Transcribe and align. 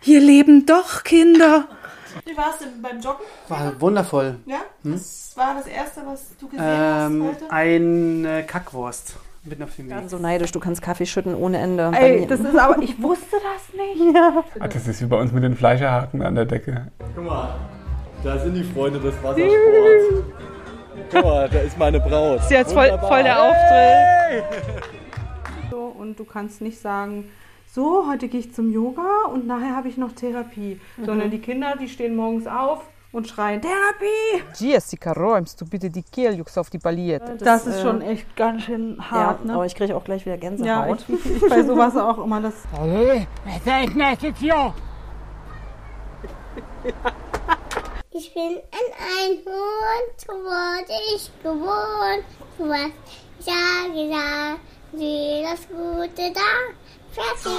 hier 0.00 0.20
leben 0.20 0.66
doch 0.66 1.02
Kinder. 1.04 1.66
Wie 2.24 2.36
war 2.36 2.50
es 2.52 2.58
denn 2.58 2.80
beim 2.82 3.00
Joggen? 3.00 3.24
War 3.48 3.80
wundervoll. 3.80 4.36
Ja? 4.46 4.58
Das 4.84 5.32
war 5.36 5.54
das 5.54 5.66
Erste, 5.66 6.02
was 6.06 6.36
du 6.38 6.48
gesehen 6.48 6.64
hast 6.66 7.10
Ähm, 7.10 7.24
heute? 7.24 7.50
eine 7.50 8.44
Kackwurst 8.44 9.16
mit 9.44 9.60
einer 9.60 9.68
Fumé. 9.70 10.08
So 10.08 10.18
neidisch, 10.18 10.52
du 10.52 10.60
kannst 10.60 10.82
Kaffee 10.82 11.06
schütten 11.06 11.34
ohne 11.34 11.58
Ende. 11.58 11.90
Ey, 11.94 12.26
das 12.26 12.40
ist 12.40 12.56
aber, 12.56 12.80
ich 12.82 13.00
wusste 13.02 13.36
das 13.42 13.74
nicht. 13.74 14.16
Ah, 14.60 14.68
das 14.68 14.86
ist 14.86 15.00
wie 15.00 15.06
bei 15.06 15.16
uns 15.18 15.32
mit 15.32 15.42
den 15.42 15.56
Fleischerhaken 15.56 16.22
an 16.22 16.34
der 16.34 16.44
Decke. 16.44 16.88
Guck 17.14 17.24
mal, 17.24 17.54
da 18.22 18.38
sind 18.38 18.54
die 18.54 18.64
Freunde 18.64 19.00
des 19.00 19.14
Wassersports. 19.22 20.26
Guck 21.10 21.24
mal, 21.24 21.48
da 21.48 21.58
ist 21.60 21.78
meine 21.78 21.98
Braut. 21.98 22.40
ist 22.40 22.50
jetzt 22.50 22.72
voll, 22.72 22.96
voll 23.00 23.22
der 23.22 23.42
Auftritt. 23.42 24.44
So, 25.70 25.86
und 25.98 26.18
du 26.18 26.24
kannst 26.24 26.60
nicht 26.60 26.78
sagen, 26.80 27.30
so, 27.74 28.06
heute 28.06 28.28
gehe 28.28 28.40
ich 28.40 28.52
zum 28.52 28.70
Yoga 28.70 29.24
und 29.32 29.46
nachher 29.46 29.74
habe 29.74 29.88
ich 29.88 29.96
noch 29.96 30.12
Therapie. 30.12 30.78
Sondern 31.02 31.30
die 31.30 31.38
Kinder, 31.38 31.74
die 31.80 31.88
stehen 31.88 32.14
morgens 32.14 32.46
auf 32.46 32.84
und 33.12 33.26
schreien, 33.26 33.62
Therapie! 33.62 34.44
Jessica, 34.58 35.12
räumst 35.12 35.58
du 35.58 35.64
bitte 35.64 35.88
die 35.88 36.02
Kehljux 36.02 36.58
auf 36.58 36.68
die 36.68 36.78
Palette? 36.78 37.38
Das, 37.38 37.66
ist 37.66 37.78
äh, 37.78 37.82
schon 37.82 38.02
echt 38.02 38.36
ganz 38.36 38.64
schön 38.64 38.96
ja, 38.98 39.10
hart, 39.10 39.46
ne? 39.46 39.54
aber 39.54 39.64
ich 39.64 39.74
kriege 39.74 39.96
auch 39.96 40.04
gleich 40.04 40.26
wieder 40.26 40.34
Ja, 40.34 40.40
Gänsehaut. 40.40 41.06
ich, 41.08 41.24
ich, 41.24 41.42
ich 41.42 41.48
bei 41.48 41.62
sowas 41.62 41.96
auch 41.96 42.22
immer 42.22 42.42
das. 42.42 42.54
Ich 48.14 48.34
bin 48.34 48.42
ein 48.42 48.90
Einhorn, 49.18 50.04
so 50.18 50.32
wurde 50.34 50.92
ich 51.16 51.30
geboren. 51.42 52.22
Du 52.58 52.70
hast 52.70 52.92
ja 53.46 53.88
gesagt, 53.88 54.60
sieh 54.92 55.42
das 55.42 55.66
Gute 55.66 56.30
da. 56.34 56.74
Fertig. 57.12 57.52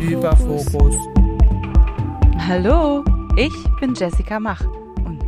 Überfokus. 0.00 0.96
Hallo, 2.46 3.04
ich 3.36 3.52
bin 3.80 3.94
Jessica 3.94 4.40
Mach 4.40 4.62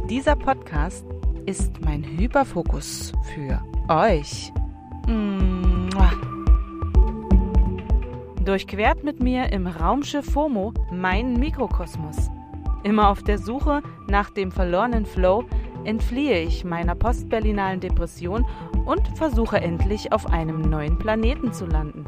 dieser 0.08 0.36
Podcast 0.36 1.04
ist 1.46 1.84
mein 1.84 2.04
Hyperfokus 2.04 3.12
für 3.34 3.60
euch. 3.88 4.52
Mua. 5.08 6.12
Durchquert 8.44 9.02
mit 9.02 9.20
mir 9.20 9.52
im 9.52 9.66
Raumschiff 9.66 10.26
FOMO 10.26 10.72
meinen 10.92 11.40
Mikrokosmos. 11.40 12.30
Immer 12.84 13.08
auf 13.10 13.24
der 13.24 13.38
Suche 13.38 13.82
nach 14.06 14.30
dem 14.30 14.52
verlorenen 14.52 15.06
Flow 15.06 15.44
entfliehe 15.84 16.40
ich 16.40 16.64
meiner 16.64 16.94
postberlinalen 16.94 17.80
Depression 17.80 18.46
und 18.84 19.08
versuche 19.18 19.60
endlich 19.60 20.12
auf 20.12 20.26
einem 20.26 20.60
neuen 20.60 20.98
Planeten 20.98 21.52
zu 21.52 21.66
landen. 21.66 22.04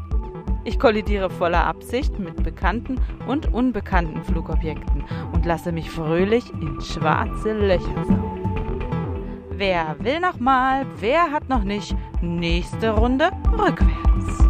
Ich 0.69 0.77
kollidiere 0.77 1.31
voller 1.31 1.65
Absicht 1.65 2.19
mit 2.19 2.43
bekannten 2.43 3.01
und 3.25 3.51
unbekannten 3.51 4.23
Flugobjekten 4.23 5.03
und 5.33 5.43
lasse 5.43 5.71
mich 5.71 5.89
fröhlich 5.89 6.53
in 6.61 6.79
schwarze 6.79 7.53
Löcher 7.53 8.05
saugen. 8.05 9.49
Wer 9.49 9.95
will 9.97 10.19
noch 10.19 10.39
mal? 10.39 10.85
Wer 10.99 11.31
hat 11.31 11.49
noch 11.49 11.63
nicht? 11.63 11.95
Nächste 12.21 12.91
Runde 12.91 13.31
rückwärts. 13.51 14.43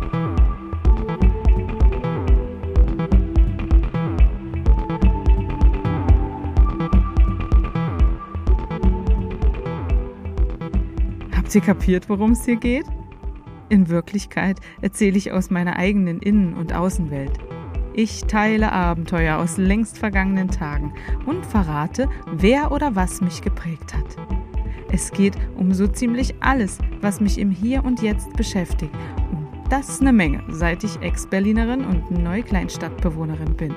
Habt 11.33 11.55
ihr 11.55 11.61
kapiert, 11.61 12.09
worum 12.09 12.31
es 12.31 12.43
hier 12.43 12.57
geht? 12.57 12.85
In 13.69 13.87
Wirklichkeit 13.87 14.59
erzähle 14.81 15.17
ich 15.17 15.31
aus 15.31 15.51
meiner 15.51 15.75
eigenen 15.75 16.19
Innen- 16.19 16.55
und 16.55 16.73
Außenwelt. 16.73 17.37
Ich 17.93 18.21
teile 18.25 18.71
Abenteuer 18.71 19.37
aus 19.37 19.57
längst 19.57 19.99
vergangenen 19.99 20.49
Tagen 20.49 20.93
und 21.27 21.45
verrate, 21.45 22.09
wer 22.31 22.71
oder 22.71 22.95
was 22.95 23.21
mich 23.21 23.41
geprägt 23.41 23.95
hat. 23.95 24.15
Es 24.91 25.11
geht 25.11 25.35
um 25.55 25.71
so 25.71 25.87
ziemlich 25.87 26.33
alles, 26.39 26.79
was 27.01 27.21
mich 27.21 27.37
im 27.37 27.51
Hier 27.51 27.85
und 27.85 28.01
Jetzt 28.01 28.33
beschäftigt. 28.33 28.93
Und 29.31 29.47
das 29.69 29.89
ist 29.89 30.01
eine 30.01 30.13
Menge, 30.13 30.43
seit 30.49 30.83
ich 30.83 30.99
Ex-Berlinerin 31.01 31.85
und 31.85 32.09
Neukleinstadtbewohnerin 32.09 33.55
bin. 33.55 33.75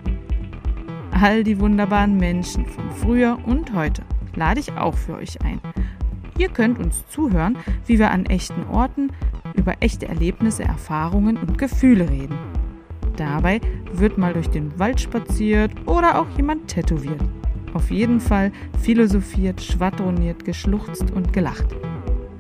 All 1.11 1.45
die 1.45 1.61
wunderbaren 1.61 2.17
Menschen 2.17 2.65
von 2.65 2.91
früher 2.93 3.39
und 3.45 3.75
heute 3.75 4.03
lade 4.35 4.61
ich 4.61 4.73
auch 4.73 4.95
für 4.95 5.17
euch 5.17 5.43
ein. 5.43 5.61
Ihr 6.39 6.49
könnt 6.49 6.79
uns 6.79 7.07
zuhören, 7.09 7.59
wie 7.87 7.99
wir 7.99 8.11
an 8.11 8.25
echten 8.25 8.67
Orten 8.69 9.11
über 9.55 9.75
echte 9.81 10.09
Erlebnisse, 10.09 10.65
Erfahrungen 10.65 11.37
und 11.37 11.59
Gefühle 11.59 12.09
reden. 12.09 12.39
Dabei 13.17 13.61
wird 13.93 14.19
mal 14.19 14.33
durch 14.33 14.49
den 14.49 14.79
Wald 14.79 15.01
spaziert 15.01 15.73
oder 15.87 16.21
auch 16.21 16.29
jemand 16.37 16.69
tätowiert. 16.69 17.21
Auf 17.75 17.91
jeden 17.91 18.21
Fall 18.21 18.53
philosophiert, 18.81 19.61
schwadroniert, 19.61 20.45
geschluchzt 20.45 21.11
und 21.11 21.33
gelacht. 21.33 21.67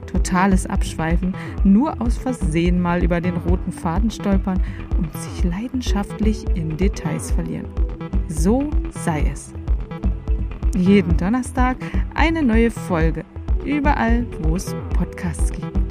Totales 0.07 0.67
Abschweifen, 0.67 1.35
nur 1.65 2.01
aus 2.01 2.19
Versehen 2.19 2.81
mal 2.81 3.03
über 3.03 3.21
den 3.21 3.37
roten 3.37 3.73
Faden 3.73 4.11
stolpern 4.11 4.61
und 4.99 5.13
sich 5.17 5.45
leidenschaftlich 5.45 6.45
in 6.55 6.77
Details 6.77 7.31
verlieren. 7.31 7.67
So 8.29 8.69
sei 8.91 9.25
es. 9.33 9.55
Jeden 10.77 11.17
Donnerstag 11.17 11.77
eine 12.15 12.43
neue 12.43 12.71
Folge, 12.71 13.25
überall 13.65 14.27
wo 14.43 14.57
es 14.57 14.75
Podcasts 14.95 15.51
gibt. 15.51 15.82